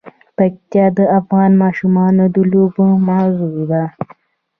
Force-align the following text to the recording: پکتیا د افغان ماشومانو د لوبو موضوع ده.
پکتیا 0.37 0.85
د 0.97 0.99
افغان 1.19 1.51
ماشومانو 1.63 2.23
د 2.35 2.37
لوبو 2.51 2.85
موضوع 3.07 3.57
ده. 3.71 3.83